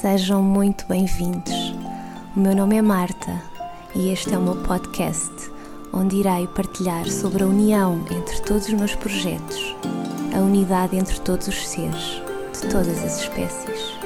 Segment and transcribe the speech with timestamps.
[0.00, 1.74] Sejam muito bem-vindos.
[2.34, 3.38] O meu nome é Marta
[3.94, 5.30] e este é o meu podcast,
[5.92, 9.76] onde irei partilhar sobre a união entre todos os meus projetos,
[10.34, 12.22] a unidade entre todos os seres,
[12.54, 13.99] de todas as espécies.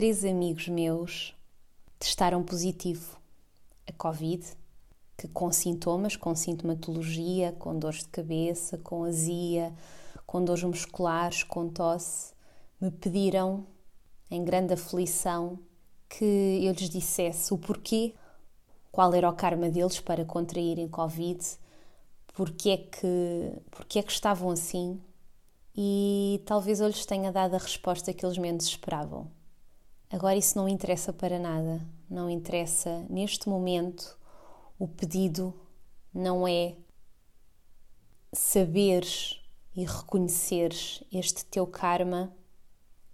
[0.00, 1.36] Três amigos meus
[1.98, 3.18] testaram positivo
[3.86, 4.42] a Covid,
[5.14, 9.74] que com sintomas, com sintomatologia, com dores de cabeça, com azia,
[10.24, 12.32] com dores musculares, com tosse,
[12.80, 13.66] me pediram,
[14.30, 15.58] em grande aflição,
[16.08, 18.14] que eu lhes dissesse o porquê,
[18.90, 21.44] qual era o karma deles para contraírem Covid,
[22.32, 24.98] porque é que, porque é que estavam assim,
[25.76, 29.38] e talvez eu lhes tenha dado a resposta que eles menos esperavam.
[30.10, 34.18] Agora isso não interessa para nada, não interessa neste momento.
[34.76, 35.54] O pedido
[36.12, 36.76] não é
[38.32, 39.40] saberes
[39.74, 42.34] e reconheceres este teu karma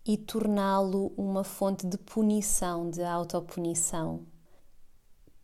[0.06, 4.24] e torná-lo uma fonte de punição, de autopunição.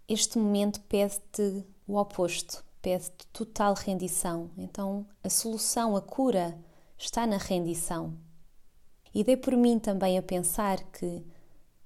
[0.08, 4.50] Este momento pede-te o oposto, pede-te total rendição.
[4.56, 6.58] Então a solução, a cura,
[6.96, 8.16] está na rendição.
[9.14, 11.22] E dei por mim também a pensar que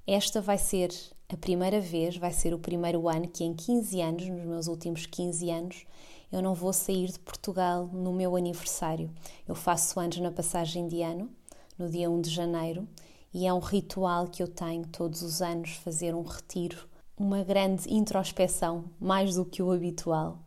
[0.07, 0.91] esta vai ser
[1.29, 5.07] a primeira vez, vai ser o primeiro ano que em 15 anos, nos meus últimos
[5.07, 5.87] 15 anos,
[6.31, 9.11] eu não vou sair de Portugal no meu aniversário.
[9.47, 11.29] Eu faço anos na passagem de ano,
[11.77, 12.87] no dia 1 de janeiro,
[13.35, 17.93] e é um ritual que eu tenho todos os anos fazer um retiro, uma grande
[17.93, 20.39] introspeção, mais do que o habitual.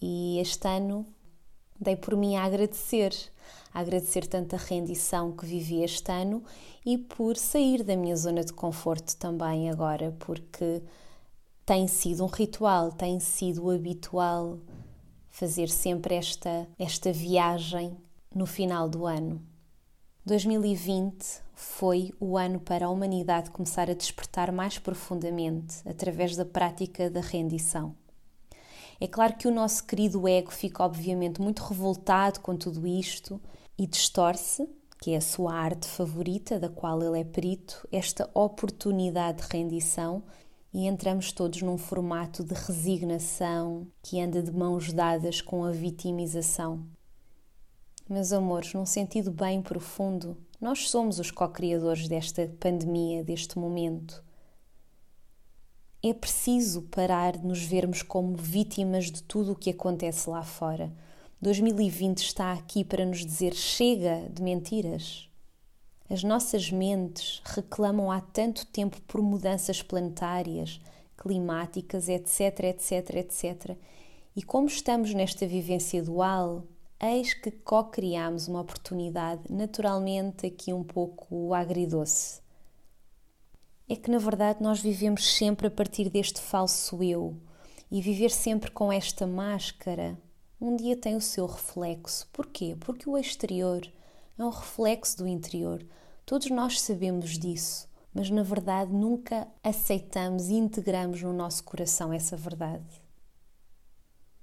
[0.00, 1.06] E este ano
[1.80, 3.12] dei por mim a agradecer
[3.80, 6.42] agradecer tanta rendição que vivi este ano
[6.84, 10.82] e por sair da minha zona de conforto também agora, porque
[11.66, 14.58] tem sido um ritual, tem sido habitual
[15.28, 17.94] fazer sempre esta, esta viagem
[18.34, 19.42] no final do ano.
[20.24, 27.10] 2020 foi o ano para a humanidade começar a despertar mais profundamente através da prática
[27.10, 27.94] da rendição.
[28.98, 33.38] É claro que o nosso querido ego fica, obviamente, muito revoltado com tudo isto
[33.78, 34.68] e distorce,
[35.00, 40.22] que é a sua arte favorita, da qual ele é perito, esta oportunidade de rendição
[40.72, 46.84] e entramos todos num formato de resignação que anda de mãos dadas com a vitimização.
[48.08, 54.24] Meus amores, num sentido bem profundo, nós somos os co-criadores desta pandemia, deste momento.
[56.02, 60.92] É preciso parar de nos vermos como vítimas de tudo o que acontece lá fora
[61.46, 65.30] 2020 está aqui para nos dizer chega de mentiras.
[66.10, 70.80] As nossas mentes reclamam há tanto tempo por mudanças planetárias,
[71.16, 73.76] climáticas, etc, etc, etc.
[74.34, 76.64] E como estamos nesta vivência dual,
[77.00, 82.40] eis que co-criamos uma oportunidade naturalmente aqui um pouco agridoce.
[83.88, 87.36] É que na verdade nós vivemos sempre a partir deste falso eu
[87.88, 90.18] e viver sempre com esta máscara
[90.60, 92.26] um dia tem o seu reflexo.
[92.32, 92.76] Porquê?
[92.80, 93.86] Porque o exterior
[94.38, 95.84] é um reflexo do interior.
[96.24, 102.36] Todos nós sabemos disso, mas na verdade nunca aceitamos e integramos no nosso coração essa
[102.36, 103.02] verdade.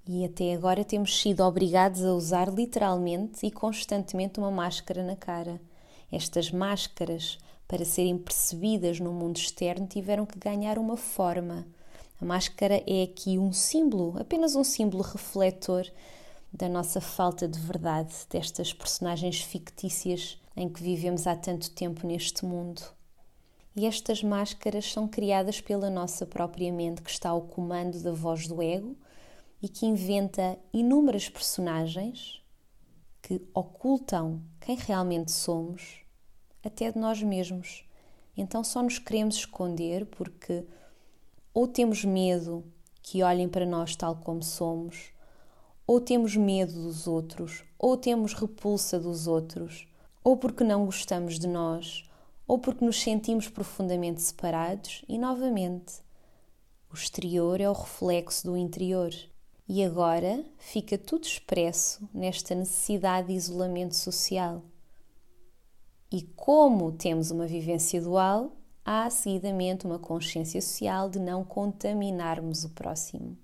[0.07, 5.61] E até agora temos sido obrigados a usar literalmente e constantemente uma máscara na cara.
[6.11, 7.37] Estas máscaras,
[7.67, 11.65] para serem percebidas no mundo externo, tiveram que ganhar uma forma
[12.23, 15.85] a máscara é aqui um símbolo, apenas um símbolo refletor
[16.53, 22.45] da nossa falta de verdade, destas personagens fictícias em que vivemos há tanto tempo neste
[22.45, 22.81] mundo.
[23.75, 28.47] E estas máscaras são criadas pela nossa própria mente, que está ao comando da voz
[28.47, 28.95] do ego
[29.61, 32.41] e que inventa inúmeras personagens
[33.21, 35.99] que ocultam quem realmente somos,
[36.63, 37.83] até de nós mesmos.
[38.37, 40.65] Então só nos queremos esconder porque
[41.53, 42.63] ou temos medo
[43.01, 45.11] que olhem para nós tal como somos,
[45.85, 49.87] ou temos medo dos outros, ou temos repulsa dos outros,
[50.23, 52.09] ou porque não gostamos de nós,
[52.47, 56.01] ou porque nos sentimos profundamente separados e, novamente,
[56.89, 59.11] o exterior é o reflexo do interior.
[59.67, 64.61] E agora fica tudo expresso nesta necessidade de isolamento social.
[66.11, 68.51] E como temos uma vivência dual,
[68.85, 73.37] há seguidamente uma consciência social de não contaminarmos o próximo.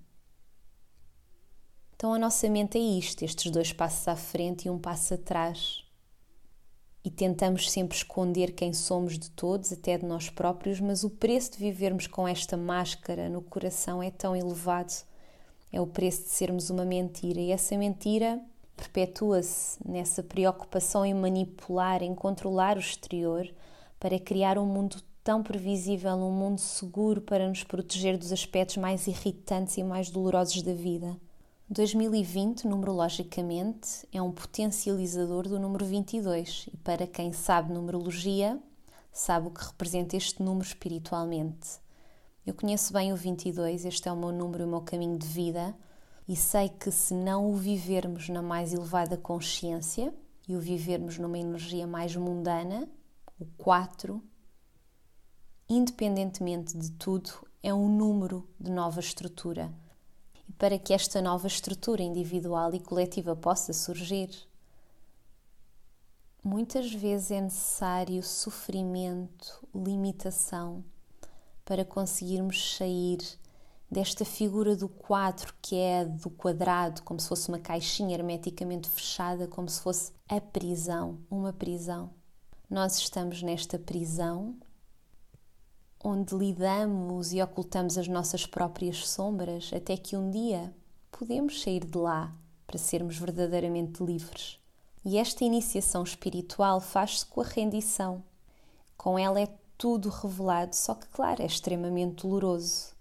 [1.94, 5.84] Então a nossa mente é isto, estes dois passos à frente e um passo atrás.
[7.02, 11.52] E tentamos sempre esconder quem somos de todos, até de nós próprios, mas o preço
[11.52, 14.92] de vivermos com esta máscara no coração é tão elevado.
[15.72, 17.40] É o preço de sermos uma mentira.
[17.40, 18.40] E essa mentira
[18.76, 23.50] perpetua-se nessa preocupação em manipular, em controlar o exterior,
[23.98, 29.06] para criar um mundo tão previsível, um mundo seguro para nos proteger dos aspectos mais
[29.06, 31.16] irritantes e mais dolorosos da vida.
[31.68, 38.60] 2020, numerologicamente, é um potencializador do número 22 e para quem sabe numerologia,
[39.12, 41.78] sabe o que representa este número espiritualmente.
[42.44, 45.28] Eu conheço bem o 22, este é o meu número e o meu caminho de
[45.28, 45.72] vida
[46.26, 50.12] e sei que se não o vivermos na mais elevada consciência
[50.48, 52.88] e o vivermos numa energia mais mundana,
[53.38, 54.20] o 4,
[55.70, 57.30] independentemente de tudo,
[57.62, 59.72] é um número de nova estrutura
[60.48, 64.30] e para que esta nova estrutura individual e coletiva possa surgir,
[66.42, 70.82] muitas vezes é necessário sofrimento, limitação
[71.64, 73.18] para conseguirmos sair
[73.88, 79.46] desta figura do quadro que é do quadrado, como se fosse uma caixinha hermeticamente fechada,
[79.46, 82.10] como se fosse a prisão, uma prisão.
[82.68, 84.56] Nós estamos nesta prisão
[86.02, 90.74] onde lidamos e ocultamos as nossas próprias sombras até que um dia
[91.10, 92.34] podemos sair de lá
[92.66, 94.58] para sermos verdadeiramente livres.
[95.04, 98.22] E esta iniciação espiritual faz-se com a rendição.
[98.96, 102.94] Com ela é tudo revelado, só que, claro, é extremamente doloroso.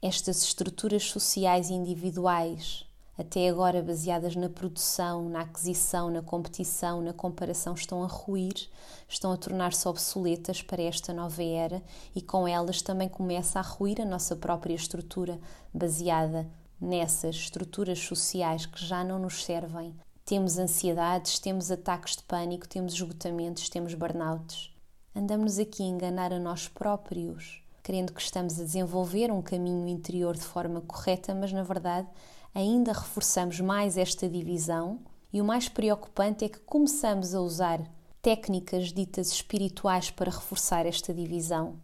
[0.00, 2.86] Estas estruturas sociais e individuais
[3.16, 8.68] até agora baseadas na produção, na aquisição, na competição, na comparação, estão a ruir,
[9.08, 11.82] estão a tornar-se obsoletas para esta nova era
[12.14, 15.38] e com elas também começa a ruir a nossa própria estrutura
[15.72, 16.48] baseada
[16.80, 19.94] nessas estruturas sociais que já não nos servem.
[20.24, 24.72] Temos ansiedades, temos ataques de pânico, temos esgotamentos, temos burnouts.
[25.14, 30.36] Andamos aqui a enganar a nós próprios, querendo que estamos a desenvolver um caminho interior
[30.36, 32.08] de forma correta, mas na verdade
[32.54, 35.00] ainda reforçamos mais esta divisão
[35.32, 37.80] e o mais preocupante é que começamos a usar
[38.20, 41.80] técnicas ditas espirituais para reforçar esta divisão.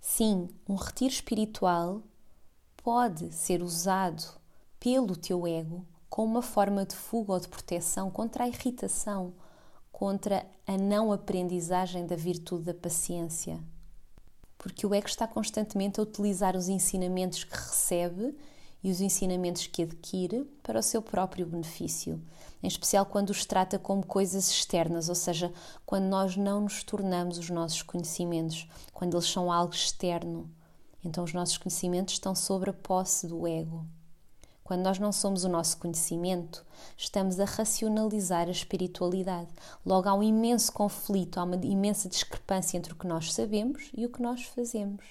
[0.00, 2.02] Sim, um retiro espiritual
[2.82, 4.24] pode ser usado
[4.80, 9.34] pelo teu ego como uma forma de fuga ou de proteção contra a irritação,
[9.90, 13.60] contra a não aprendizagem da virtude da paciência.
[14.64, 18.34] Porque o ego está constantemente a utilizar os ensinamentos que recebe
[18.82, 22.18] e os ensinamentos que adquire para o seu próprio benefício,
[22.62, 25.52] em especial quando os trata como coisas externas, ou seja,
[25.84, 30.50] quando nós não nos tornamos os nossos conhecimentos, quando eles são algo externo.
[31.04, 33.84] Então os nossos conhecimentos estão sobre a posse do ego.
[34.64, 36.64] Quando nós não somos o nosso conhecimento,
[36.96, 39.50] estamos a racionalizar a espiritualidade.
[39.84, 44.06] Logo há um imenso conflito, há uma imensa discrepância entre o que nós sabemos e
[44.06, 45.04] o que nós fazemos.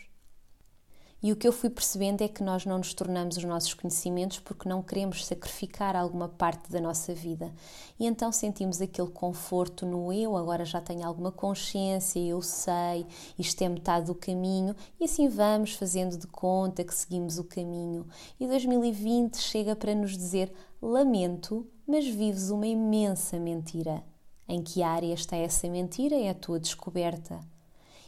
[1.23, 4.39] E o que eu fui percebendo é que nós não nos tornamos os nossos conhecimentos
[4.39, 7.49] porque não queremos sacrificar alguma parte da nossa vida.
[7.97, 13.07] E então sentimos aquele conforto no eu, agora já tenho alguma consciência, eu sei,
[13.39, 18.05] isto é metade do caminho, e assim vamos fazendo de conta que seguimos o caminho.
[18.37, 24.03] E 2020 chega para nos dizer: lamento, mas vives uma imensa mentira.
[24.45, 27.39] Em que área está essa mentira é a tua descoberta.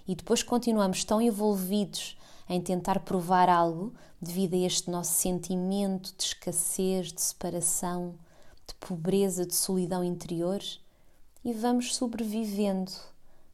[0.06, 6.24] E depois continuamos tão envolvidos em tentar provar algo devido a este nosso sentimento de
[6.24, 8.16] escassez, de separação,
[8.68, 10.62] de pobreza, de solidão interior
[11.44, 12.92] e vamos sobrevivendo,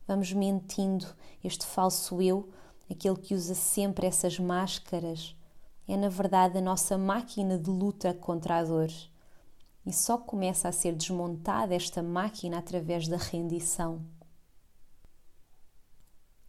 [0.07, 1.05] vamos mentindo.
[1.43, 2.49] Este falso eu,
[2.89, 5.35] aquele que usa sempre essas máscaras,
[5.87, 8.89] é na verdade a nossa máquina de luta contra a dor.
[9.85, 14.01] E só começa a ser desmontada esta máquina através da rendição.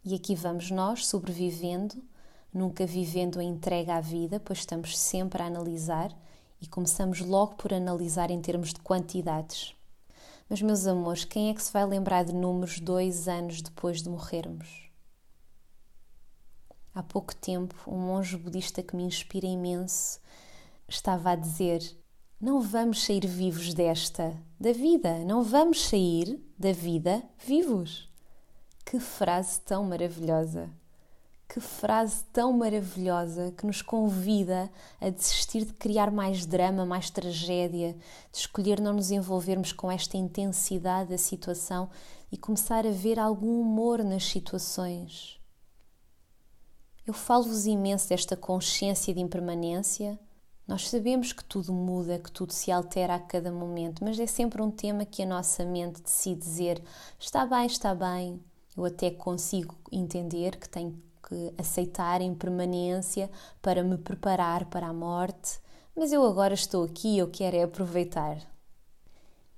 [0.05, 2.01] E aqui vamos nós sobrevivendo
[2.53, 6.15] nunca vivendo a entrega à vida, pois estamos sempre a analisar
[6.61, 9.75] e começamos logo por analisar em termos de quantidades.
[10.47, 14.09] Mas, meus amores, quem é que se vai lembrar de números dois anos depois de
[14.09, 14.89] morrermos?
[16.93, 20.19] Há pouco tempo, um monge budista que me inspira imenso
[20.87, 21.81] estava a dizer:
[22.39, 28.09] Não vamos sair vivos desta, da vida, não vamos sair da vida vivos.
[28.85, 30.69] Que frase tão maravilhosa!
[31.47, 37.93] Que frase tão maravilhosa que nos convida a desistir de criar mais drama, mais tragédia,
[38.31, 41.89] de escolher não nos envolvermos com esta intensidade da situação
[42.31, 45.39] e começar a ver algum humor nas situações.
[47.05, 50.19] Eu falo-vos imenso desta consciência de impermanência,
[50.65, 54.61] Nós sabemos que tudo muda, que tudo se altera a cada momento, mas é sempre
[54.61, 56.81] um tema que a nossa mente decide dizer:
[57.19, 58.41] está bem, está bem.
[58.75, 63.29] Eu até consigo entender que tenho que aceitar a impermanência
[63.61, 65.59] para me preparar para a morte,
[65.95, 68.37] mas eu agora estou aqui e eu quero é aproveitar.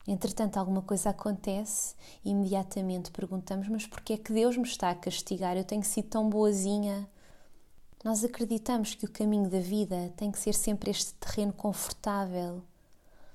[0.08, 4.96] Entretanto, alguma coisa acontece e imediatamente perguntamos: Mas porquê é que Deus me está a
[4.96, 5.58] castigar?
[5.58, 7.10] Eu tenho sido tão boazinha.
[8.04, 12.62] Nós acreditamos que o caminho da vida tem que ser sempre este terreno confortável.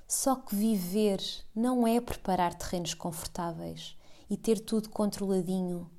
[0.07, 1.21] Só que viver
[1.53, 3.97] não é preparar terrenos confortáveis
[4.29, 5.89] e ter tudo controladinho.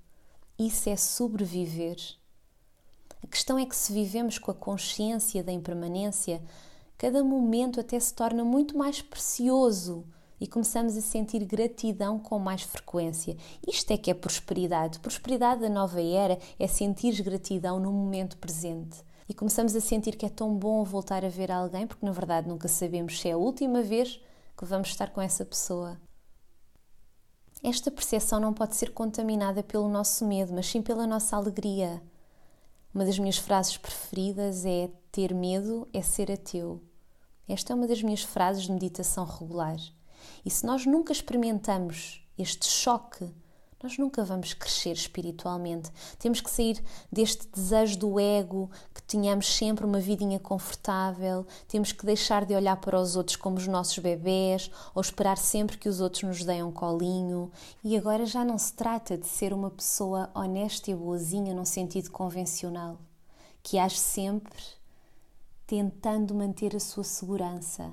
[0.59, 1.97] Isso é sobreviver.
[3.23, 6.43] A questão é que se vivemos com a consciência da impermanência,
[6.99, 10.05] cada momento até se torna muito mais precioso
[10.41, 13.37] e começamos a sentir gratidão com mais frequência.
[13.67, 14.99] Isto é que é prosperidade.
[14.99, 19.05] Prosperidade da nova era é sentir gratidão no momento presente.
[19.29, 22.49] E começamos a sentir que é tão bom voltar a ver alguém, porque na verdade
[22.49, 24.21] nunca sabemos se é a última vez
[24.57, 25.97] que vamos estar com essa pessoa.
[27.62, 32.02] Esta percepção não pode ser contaminada pelo nosso medo, mas sim pela nossa alegria.
[32.94, 36.82] Uma das minhas frases preferidas é: Ter medo é ser ateu.
[37.49, 39.76] Esta é uma das minhas frases de meditação regular.
[40.44, 43.30] E se nós nunca experimentamos este choque,
[43.83, 45.91] nós nunca vamos crescer espiritualmente.
[46.19, 52.07] Temos que sair deste desejo do ego, que tenhamos sempre uma vidinha confortável, temos que
[52.07, 56.01] deixar de olhar para os outros como os nossos bebés ou esperar sempre que os
[56.01, 57.51] outros nos deem um colinho.
[57.83, 62.11] E agora já não se trata de ser uma pessoa honesta e boazinha num sentido
[62.11, 62.99] convencional,
[63.62, 64.62] que age sempre
[65.67, 67.93] tentando manter a sua segurança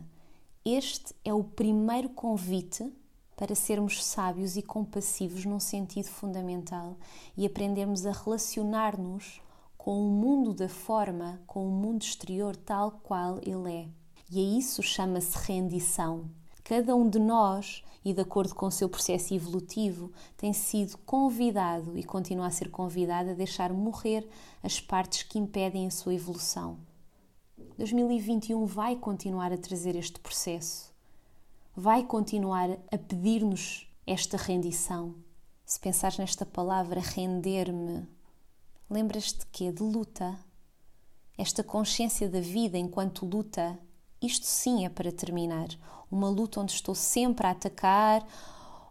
[0.65, 2.91] este é o primeiro convite
[3.39, 6.97] para sermos sábios e compassivos num sentido fundamental
[7.37, 9.39] e aprendermos a relacionar-nos
[9.77, 13.87] com o mundo da forma, com o mundo exterior tal qual ele é.
[14.29, 16.29] E a isso chama-se rendição.
[16.65, 21.97] Cada um de nós, e de acordo com o seu processo evolutivo, tem sido convidado
[21.97, 24.27] e continua a ser convidado a deixar morrer
[24.61, 26.77] as partes que impedem a sua evolução.
[27.77, 30.88] 2021 vai continuar a trazer este processo,
[31.79, 35.15] vai continuar a pedir-nos esta rendição.
[35.65, 38.05] Se pensares nesta palavra render-me,
[38.89, 40.37] lembras-te que de luta?
[41.37, 43.79] Esta consciência da vida enquanto luta,
[44.21, 45.69] isto sim é para terminar.
[46.11, 48.27] Uma luta onde estou sempre a atacar,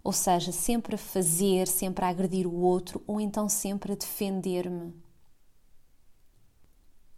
[0.03, 4.95] ou seja, sempre a fazer, sempre a agredir o outro, ou então sempre a defender-me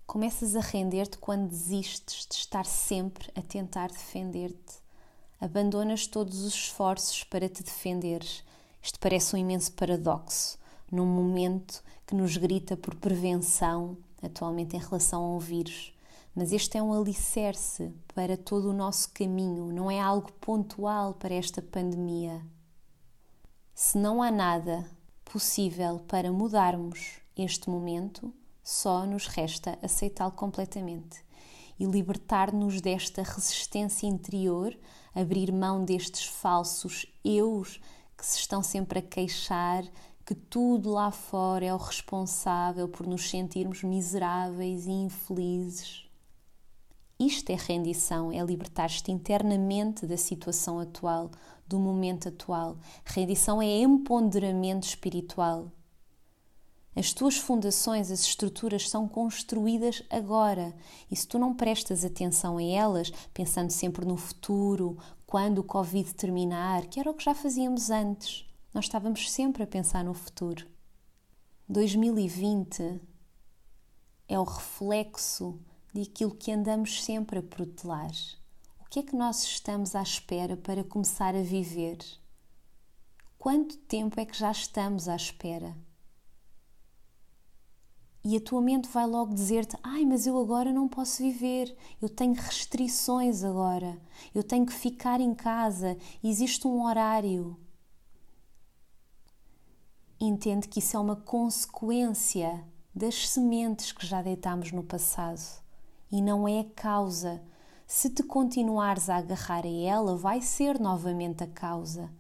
[0.05, 4.80] Começas a render-te quando desistes de estar sempre a tentar defender-te.
[5.40, 8.44] Abandonas todos os esforços para te defenderes.
[8.82, 10.59] Isto parece um imenso paradoxo,
[10.92, 15.94] num momento que nos grita por prevenção, atualmente em relação a um vírus.
[16.35, 21.35] Mas este é um alicerce para todo o nosso caminho, não é algo pontual para
[21.35, 22.44] esta pandemia.
[23.75, 24.87] Se não há nada
[25.25, 28.30] possível para mudarmos este momento,
[28.62, 31.25] só nos resta aceitá-lo completamente
[31.78, 34.76] e libertar-nos desta resistência interior,
[35.14, 37.81] abrir mão destes falsos eus
[38.17, 39.85] que se estão sempre a queixar
[40.31, 46.09] que tudo lá fora é o responsável por nos sentirmos miseráveis e infelizes.
[47.19, 51.33] Isto é rendição, é libertar-te internamente da situação atual,
[51.67, 52.79] do momento atual.
[53.05, 55.73] Rendição é empoderamento espiritual.
[56.94, 60.75] As tuas fundações, as estruturas são construídas agora
[61.11, 66.12] e se tu não prestas atenção a elas, pensando sempre no futuro, quando o Covid
[66.14, 68.44] terminar, que era o que já fazíamos antes,
[68.75, 70.66] nós estávamos sempre a pensar no futuro.
[71.68, 73.00] 2020
[74.28, 75.61] é o reflexo
[75.94, 78.11] daquilo que andamos sempre a protelar.
[78.80, 81.99] O que é que nós estamos à espera para começar a viver?
[83.38, 85.76] Quanto tempo é que já estamos à espera?
[88.23, 92.09] E a tua mente vai logo dizer-te: ai, mas eu agora não posso viver, eu
[92.09, 93.99] tenho restrições agora,
[94.35, 97.57] eu tenho que ficar em casa, existe um horário.
[100.21, 102.62] Entende que isso é uma consequência
[102.95, 105.41] das sementes que já deitamos no passado
[106.12, 107.43] e não é a causa.
[107.87, 112.11] Se te continuares a agarrar a ela, vai ser novamente a causa.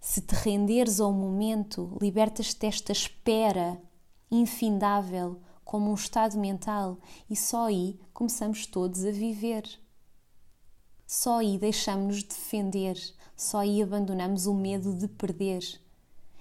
[0.00, 3.80] Se te renderes ao momento, libertas-te desta espera
[4.30, 6.96] infindável como um estado mental
[7.28, 9.64] e só aí começamos todos a viver.
[11.06, 12.96] Só aí deixamos-nos defender,
[13.36, 15.62] só aí abandonamos o medo de perder.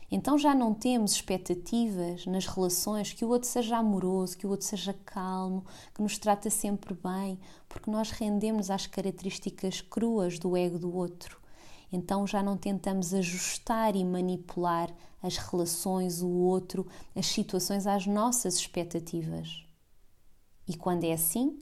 [0.10, 4.66] Então já não temos expectativas nas relações que o outro seja amoroso, que o outro
[4.66, 10.80] seja calmo, que nos trata sempre bem, porque nós rendemos às características cruas do ego
[10.80, 11.38] do outro.
[11.92, 14.90] Então já não tentamos ajustar e manipular
[15.22, 19.66] as relações, o outro, as situações às nossas expectativas.
[20.68, 21.60] E quando é assim,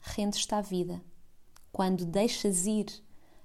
[0.00, 1.00] rendes-te à vida.
[1.72, 2.86] Quando deixas ir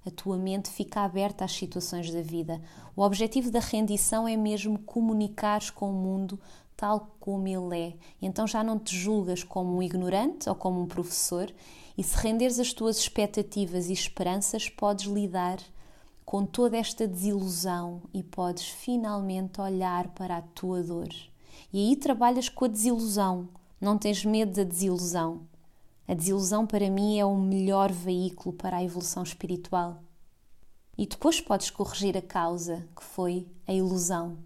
[0.06, 2.62] a tua mente fica aberta às situações da vida.
[2.96, 6.40] O objetivo da rendição é mesmo comunicares com o mundo
[6.78, 7.94] tal como ele é.
[8.22, 11.52] Então já não te julgas como um ignorante ou como um professor,
[11.98, 15.58] e se renderes as tuas expectativas e esperanças, podes lidar
[16.26, 21.10] com toda esta desilusão e podes finalmente olhar para a tua dor.
[21.72, 23.48] E aí trabalhas com a desilusão,
[23.80, 25.48] não tens medo da desilusão.
[26.08, 30.02] A desilusão para mim é o melhor veículo para a evolução espiritual.
[30.98, 34.38] E depois podes corrigir a causa, que foi a ilusão.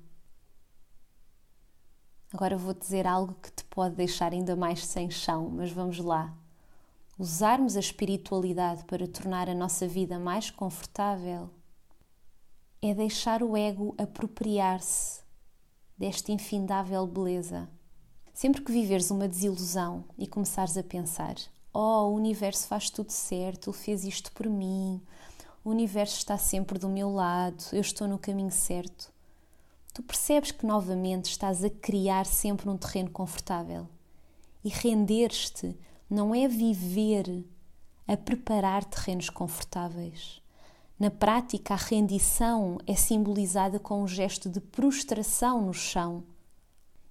[2.33, 6.33] Agora vou dizer algo que te pode deixar ainda mais sem chão, mas vamos lá.
[7.17, 11.50] Usarmos a espiritualidade para tornar a nossa vida mais confortável
[12.81, 15.21] é deixar o ego apropriar-se
[15.98, 17.69] desta infindável beleza
[18.39, 21.36] Sempre que viveres uma desilusão e começares a pensar:
[21.74, 25.01] Oh, o universo faz tudo certo, ele fez isto por mim,
[25.62, 29.12] o universo está sempre do meu lado, eu estou no caminho certo.
[29.93, 33.89] Tu percebes que novamente estás a criar sempre um terreno confortável.
[34.63, 35.77] E render-te
[36.09, 37.45] não é viver
[38.07, 40.41] a preparar terrenos confortáveis.
[41.00, 46.24] Na prática, a rendição é simbolizada com um gesto de prostração no chão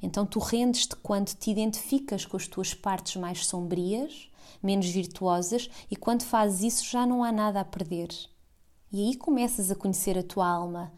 [0.01, 4.31] então tu rendes-te quando te identificas com as tuas partes mais sombrias,
[4.63, 8.09] menos virtuosas, e quando fazes isso já não há nada a perder.
[8.93, 10.93] E aí começas a conhecer a tua alma,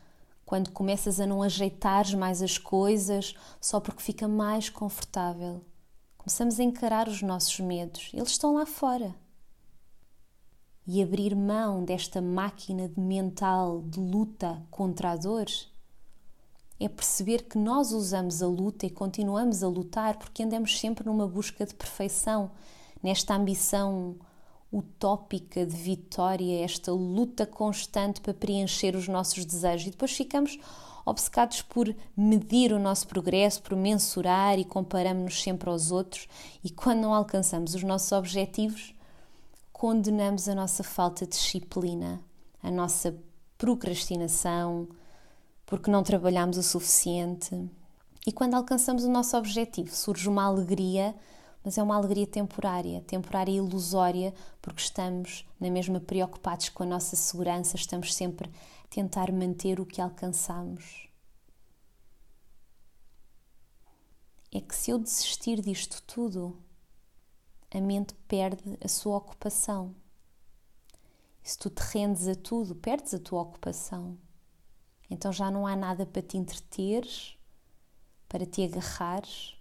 [0.44, 5.64] quando começas a não ajeitar mais as coisas só porque fica mais confortável.
[6.18, 9.14] Começamos a encarar os nossos medos, eles estão lá fora.
[10.92, 15.46] E abrir mão desta máquina de mental de luta contra a dor
[16.80, 21.28] é perceber que nós usamos a luta e continuamos a lutar porque andamos sempre numa
[21.28, 22.50] busca de perfeição,
[23.00, 24.16] nesta ambição
[24.72, 29.86] utópica de vitória, esta luta constante para preencher os nossos desejos.
[29.86, 30.58] E depois ficamos
[31.06, 36.26] obcecados por medir o nosso progresso, por mensurar e comparamos-nos sempre aos outros.
[36.64, 38.92] E quando não alcançamos os nossos objetivos,
[39.80, 42.22] condenamos a nossa falta de disciplina,
[42.62, 43.18] a nossa
[43.56, 44.86] procrastinação,
[45.64, 47.58] porque não trabalhamos o suficiente.
[48.26, 51.14] E quando alcançamos o nosso objetivo, surge uma alegria,
[51.64, 56.86] mas é uma alegria temporária, temporária e ilusória, porque estamos na mesma preocupados com a
[56.86, 58.50] nossa segurança, estamos sempre
[58.84, 61.08] a tentar manter o que alcançamos.
[64.52, 66.54] É que se eu desistir disto tudo,
[67.70, 69.94] a mente perde a sua ocupação.
[71.42, 74.18] Se tu te rendes a tudo, perdes a tua ocupação.
[75.08, 77.36] Então já não há nada para te entreteres,
[78.28, 79.56] para te agarrares.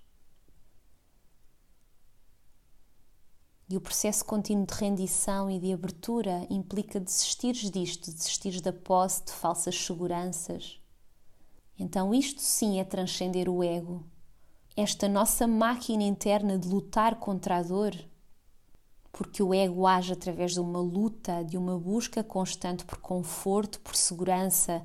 [3.70, 9.26] E o processo contínuo de rendição e de abertura implica desistires disto, desistires da posse
[9.26, 10.82] de falsas seguranças.
[11.78, 14.04] Então, isto sim é transcender o ego.
[14.82, 17.94] Esta nossa máquina interna de lutar contra a dor,
[19.12, 23.94] porque o ego age através de uma luta, de uma busca constante por conforto, por
[23.94, 24.82] segurança,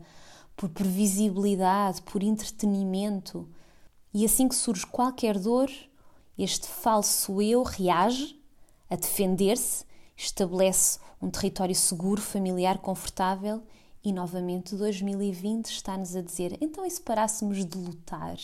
[0.57, 3.49] por previsibilidade, por entretenimento.
[4.13, 5.71] E assim que surge qualquer dor,
[6.37, 8.37] este falso eu reage
[8.91, 9.85] a defender-se,
[10.17, 13.63] estabelece um território seguro, familiar, confortável
[14.03, 18.37] e novamente 2020 está-nos a dizer: então e se parássemos de lutar?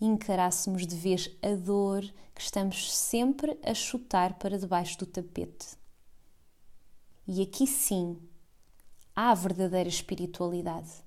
[0.00, 2.02] Encarássemos de vez a dor
[2.34, 5.76] que estamos sempre a chutar para debaixo do tapete.
[7.26, 8.18] E aqui sim
[9.14, 11.06] há verdadeira espiritualidade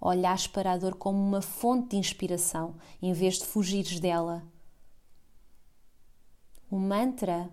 [0.00, 4.42] olhares para a dor como uma fonte de inspiração, em vez de fugires dela.
[6.70, 7.50] O mantra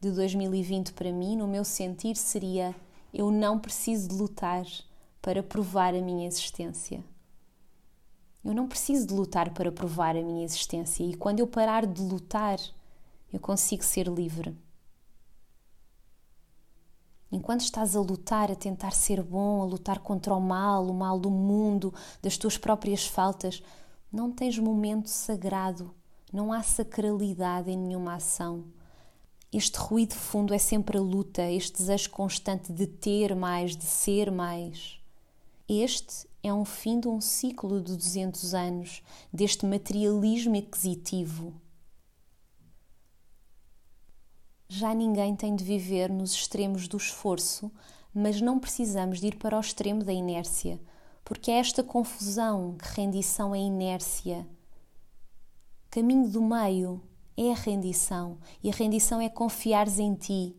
[0.00, 2.74] de 2020 para mim, no meu sentir, seria:
[3.12, 4.66] eu não preciso de lutar
[5.20, 7.02] para provar a minha existência.
[8.46, 12.00] Eu não preciso de lutar para provar a minha existência, e quando eu parar de
[12.00, 12.60] lutar,
[13.32, 14.56] eu consigo ser livre.
[17.32, 21.18] Enquanto estás a lutar, a tentar ser bom, a lutar contra o mal, o mal
[21.18, 23.60] do mundo, das tuas próprias faltas,
[24.12, 25.92] não tens momento sagrado,
[26.32, 28.66] não há sacralidade em nenhuma ação.
[29.52, 34.30] Este ruído fundo é sempre a luta, este desejo constante de ter mais, de ser
[34.30, 35.00] mais.
[35.68, 41.52] Este é um fim de um ciclo de 200 anos deste materialismo aquisitivo.
[44.68, 47.70] Já ninguém tem de viver nos extremos do esforço,
[48.14, 50.80] mas não precisamos de ir para o extremo da inércia,
[51.24, 54.46] porque é esta confusão que rendição é inércia.
[55.90, 57.02] Caminho do meio
[57.36, 60.56] é a rendição, e a rendição é confiares em ti,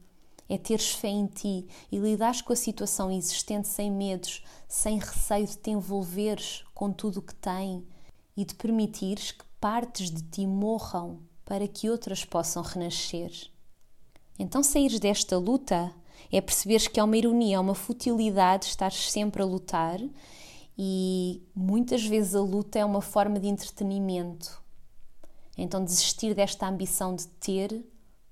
[0.50, 5.46] é teres fé em ti e lidares com a situação existente sem medos, sem receio
[5.46, 7.86] de te envolveres com tudo o que tem
[8.36, 13.32] e de permitires que partes de ti morram para que outras possam renascer.
[14.38, 15.92] Então, saíres desta luta
[16.32, 20.00] é perceberes que é uma ironia, é uma futilidade estar sempre a lutar
[20.78, 24.62] e muitas vezes a luta é uma forma de entretenimento.
[25.58, 27.84] Então, desistir desta ambição de ter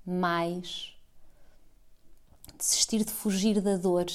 [0.06, 0.95] mais,
[2.58, 4.08] desistir de fugir da dor,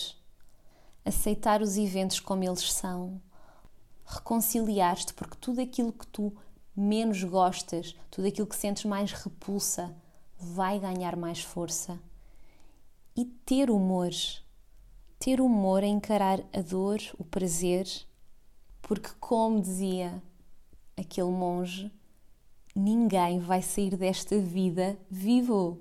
[1.04, 3.20] aceitar os eventos como eles são,
[4.04, 6.32] reconciliar-te, porque tudo aquilo que tu
[6.76, 9.94] menos gostas, tudo aquilo que sentes mais repulsa,
[10.38, 11.98] vai ganhar mais força.
[13.16, 14.10] E ter humor,
[15.18, 17.86] ter humor a encarar a dor, o prazer,
[18.80, 20.22] porque, como dizia
[20.96, 21.92] aquele monge,
[22.74, 25.78] ninguém vai sair desta vida vivo.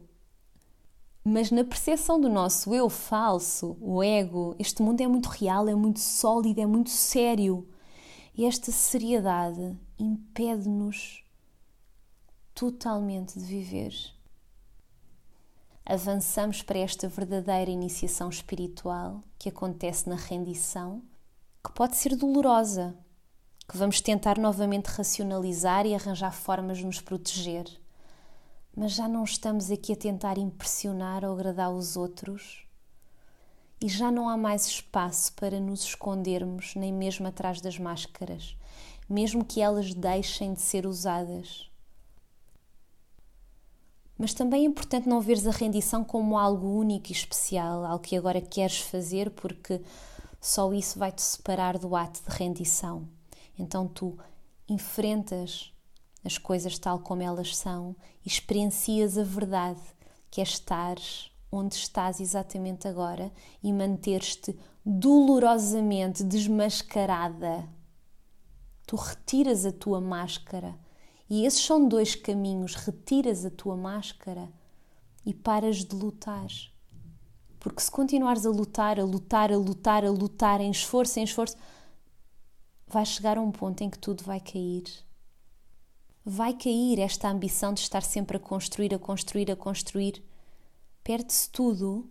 [1.23, 5.75] Mas na percepção do nosso eu falso, o ego, este mundo é muito real, é
[5.75, 7.67] muito sólido, é muito sério.
[8.35, 11.23] E esta seriedade impede-nos
[12.55, 13.93] totalmente de viver.
[15.85, 21.01] Avançamos para esta verdadeira iniciação espiritual que acontece na rendição,
[21.63, 22.95] que pode ser dolorosa,
[23.67, 27.65] que vamos tentar novamente racionalizar e arranjar formas de nos proteger
[28.79, 32.65] mas já não estamos aqui a tentar impressionar ou agradar os outros
[33.81, 38.55] e já não há mais espaço para nos escondermos, nem mesmo atrás das máscaras,
[39.09, 41.69] mesmo que elas deixem de ser usadas.
[44.17, 48.15] Mas também é importante não veres a rendição como algo único e especial, algo que
[48.15, 49.81] agora queres fazer porque
[50.39, 53.05] só isso vai te separar do ato de rendição.
[53.57, 54.17] Então tu
[54.69, 55.73] enfrentas
[56.23, 59.81] as coisas tal como elas são e experiencias a verdade,
[60.29, 60.97] que é estar
[61.51, 63.31] onde estás exatamente agora
[63.63, 67.67] e manter-te dolorosamente desmascarada.
[68.85, 70.77] Tu retiras a tua máscara
[71.29, 74.49] e esses são dois caminhos: retiras a tua máscara
[75.25, 76.47] e paras de lutar.
[77.59, 81.57] Porque se continuares a lutar, a lutar, a lutar, a lutar, em esforço, em esforço,
[82.87, 84.85] vai chegar a um ponto em que tudo vai cair
[86.29, 90.23] vai cair esta ambição de estar sempre a construir, a construir, a construir.
[91.03, 92.07] Perde-se tudo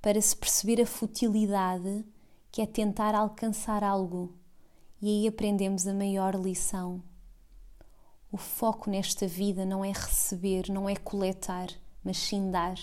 [0.00, 2.02] para se perceber a futilidade
[2.50, 4.34] que é tentar alcançar algo.
[5.02, 7.02] E aí aprendemos a maior lição.
[8.30, 11.68] O foco nesta vida não é receber, não é coletar,
[12.02, 12.76] mas sim dar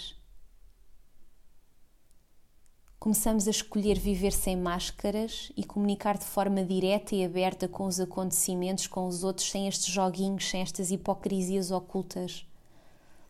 [2.99, 7.97] começamos a escolher viver sem máscaras e comunicar de forma direta e aberta com os
[7.97, 12.45] acontecimentos, com os outros, sem estes joguinhos, sem estas hipocrisias ocultas.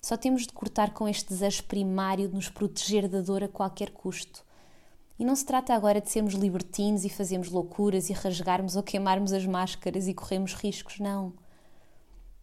[0.01, 3.91] Só temos de cortar com este desejo primário de nos proteger da dor a qualquer
[3.91, 4.43] custo.
[5.19, 9.33] E não se trata agora de sermos libertinos e fazermos loucuras e rasgarmos ou queimarmos
[9.33, 11.33] as máscaras e corremos riscos, não.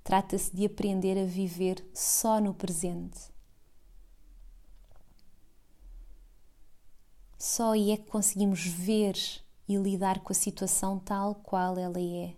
[0.04, 3.35] Trata-se de aprender a viver só no presente
[7.38, 9.16] Só aí é que conseguimos ver
[9.68, 12.34] e lidar com a situação tal qual ela é.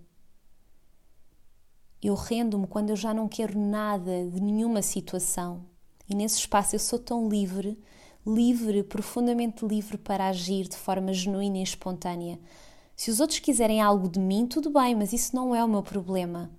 [2.02, 5.64] Eu rendo-me quando eu já não quero nada de nenhuma situação.
[6.08, 7.78] E nesse espaço eu sou tão livre,
[8.26, 12.38] livre, profundamente livre para agir de forma genuína e espontânea.
[12.96, 15.82] Se os outros quiserem algo de mim, tudo bem, mas isso não é o meu
[15.82, 16.50] problema.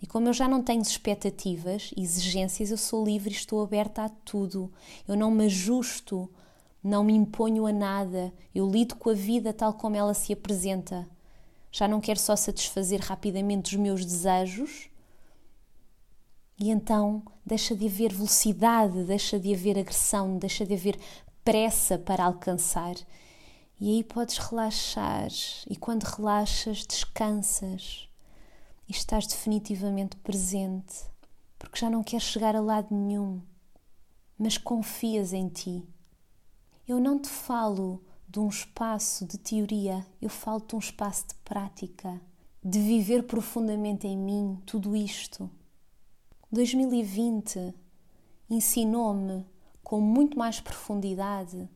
[0.00, 4.08] E como eu já não tenho expectativas, exigências, eu sou livre e estou aberta a
[4.08, 4.72] tudo.
[5.08, 6.30] Eu não me ajusto
[6.82, 11.08] não me imponho a nada, eu lido com a vida tal como ela se apresenta.
[11.70, 14.88] Já não quero só satisfazer rapidamente os meus desejos.
[16.58, 20.98] E então deixa de haver velocidade, deixa de haver agressão, deixa de haver
[21.44, 22.94] pressa para alcançar.
[23.80, 25.28] E aí podes relaxar,
[25.70, 28.08] e quando relaxas, descansas
[28.88, 31.04] e estás definitivamente presente,
[31.56, 33.40] porque já não queres chegar a lado nenhum,
[34.36, 35.86] mas confias em ti.
[36.88, 41.34] Eu não te falo de um espaço de teoria, eu falo de um espaço de
[41.44, 42.18] prática,
[42.64, 45.50] de viver profundamente em mim tudo isto.
[46.50, 47.74] 2020
[48.48, 49.44] ensinou-me
[49.84, 51.68] com muito mais profundidade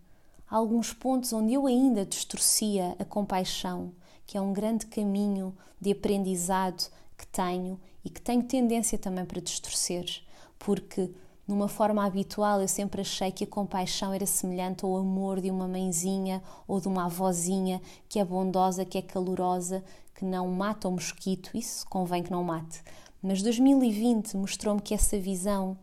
[0.48, 3.92] alguns pontos onde eu ainda distorcia a compaixão
[4.26, 9.42] que é um grande caminho de aprendizado que tenho e que tenho tendência também para
[9.42, 10.22] distorcer,
[10.58, 11.12] porque
[11.46, 15.66] numa forma habitual eu sempre achei que a compaixão era semelhante ao amor de uma
[15.66, 20.92] mãezinha ou de uma avózinha que é bondosa, que é calorosa, que não mata o
[20.92, 22.82] mosquito, isso convém que não mate.
[23.20, 25.76] Mas 2020 mostrou-me que essa visão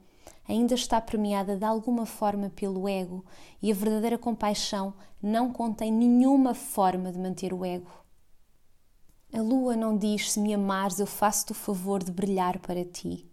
[0.48, 3.24] ainda está permeada de alguma forma pelo ego
[3.62, 7.92] e a verdadeira compaixão não contém nenhuma forma de manter o ego.
[9.32, 13.29] A lua não diz: Se me amares, eu faço-te o favor de brilhar para ti.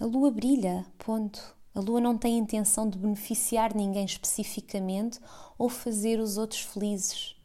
[0.00, 1.54] A lua brilha, ponto.
[1.74, 5.20] A lua não tem intenção de beneficiar ninguém especificamente
[5.58, 7.36] ou fazer os outros felizes.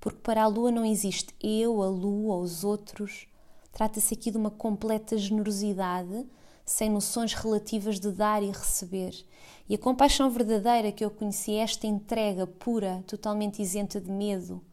[0.00, 3.26] Porque para a lua não existe eu, a lua os outros.
[3.70, 6.24] Trata-se aqui de uma completa generosidade
[6.64, 9.14] sem noções relativas de dar e receber.
[9.68, 14.64] E a compaixão verdadeira que eu conheci é esta entrega pura, totalmente isenta de medo,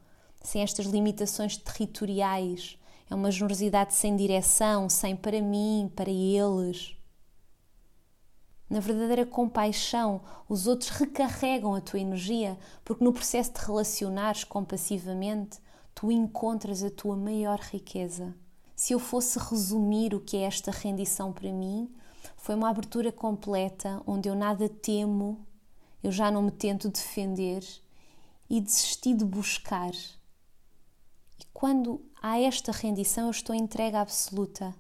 [0.42, 2.80] sem estas limitações territoriais.
[3.10, 6.97] É uma generosidade sem direção, sem para mim, para eles.
[8.70, 15.60] Na verdadeira compaixão, os outros recarregam a tua energia, porque no processo de relacionares compassivamente,
[15.96, 18.36] tu encontras a tua maior riqueza.
[18.76, 21.90] Se eu fosse resumir o que é esta rendição para mim,
[22.36, 25.46] foi uma abertura completa onde eu nada temo,
[26.04, 27.64] eu já não me tento defender
[28.50, 29.92] e desisti de buscar.
[31.40, 34.76] E quando há esta rendição, eu estou entregue absoluta.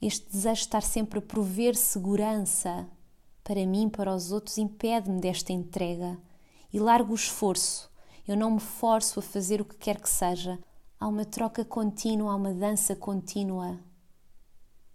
[0.00, 2.88] Este desejo de estar sempre a prover segurança
[3.42, 6.18] para mim, para os outros, impede-me desta entrega
[6.72, 7.90] e largo o esforço.
[8.26, 10.58] Eu não me forço a fazer o que quer que seja,
[11.00, 13.78] Há uma troca contínua, há uma dança contínua.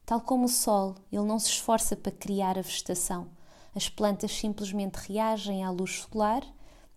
[0.06, 3.30] Tal como o sol, ele não se esforça para criar a vegetação.
[3.74, 6.44] As plantas simplesmente reagem à luz solar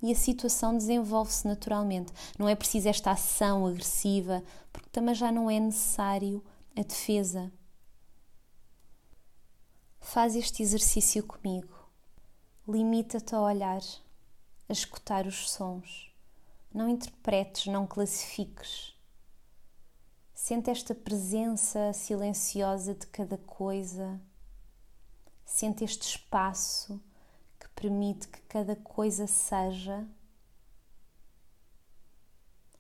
[0.03, 2.13] e a situação desenvolve-se naturalmente.
[2.37, 4.43] Não é preciso esta ação agressiva,
[4.73, 7.53] porque também já não é necessário a defesa.
[10.09, 11.75] Faz este exercício comigo.
[12.67, 13.83] Limita-te a olhar,
[14.69, 16.15] a escutar os sons.
[16.73, 18.95] Não interpretes, não classifiques.
[20.33, 24.21] Sente esta presença silenciosa de cada coisa.
[25.45, 27.03] Sente este espaço
[27.59, 30.07] que permite que cada coisa seja.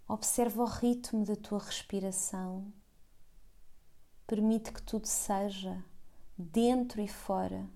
[0.07, 2.73] Observa o ritmo da tua respiração.
[4.29, 5.85] Permite que tudo seja,
[6.39, 7.67] dentro e fora.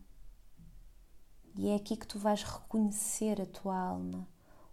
[1.57, 4.29] E é aqui que tu vais reconhecer a tua alma,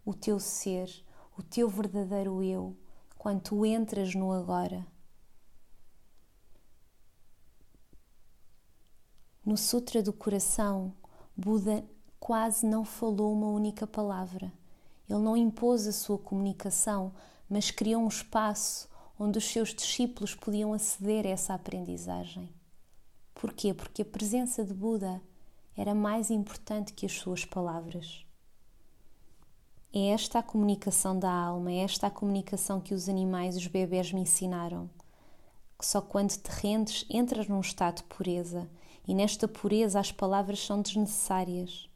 [0.06, 0.90] o teu ser,
[1.38, 2.76] o teu verdadeiro eu,
[3.18, 4.86] quando tu entras no agora.
[9.46, 10.94] No Sutra do Coração,
[11.36, 11.86] Buda
[12.20, 14.52] quase não falou uma única palavra.
[15.10, 17.14] Ele não impôs a sua comunicação,
[17.50, 22.57] mas criou um espaço onde os seus discípulos podiam aceder a essa aprendizagem.
[23.40, 23.72] Porquê?
[23.72, 25.22] Porque a presença de Buda
[25.78, 28.26] era mais importante que as suas palavras.
[29.94, 34.12] É esta a comunicação da alma, é esta a comunicação que os animais, os bebés
[34.12, 34.90] me ensinaram.
[35.78, 38.68] Que só quando te rendes entras num estado de pureza
[39.08, 41.88] e nesta pureza as palavras são desnecessárias.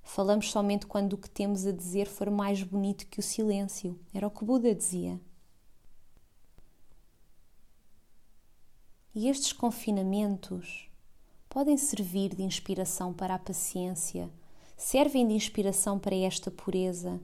[0.00, 3.98] Falamos somente quando o que temos a dizer for mais bonito que o silêncio.
[4.14, 5.20] Era o que Buda dizia.
[9.14, 10.88] E estes confinamentos
[11.48, 14.30] podem servir de inspiração para a paciência,
[14.76, 17.20] servem de inspiração para esta pureza,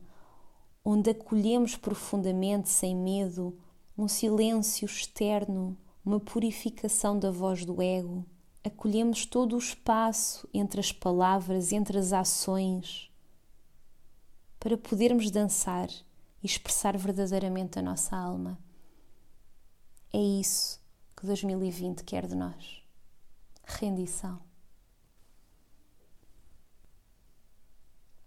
[0.84, 3.56] onde acolhemos profundamente, sem medo,
[3.96, 8.24] um silêncio externo, uma purificação da voz do ego
[8.64, 13.10] acolhemos todo o espaço entre as palavras, entre as ações,
[14.58, 15.88] para podermos dançar
[16.42, 18.58] e expressar verdadeiramente a nossa alma.
[20.10, 20.82] É isso
[21.24, 22.84] que 2020 quer de nós.
[23.64, 24.43] Rendição.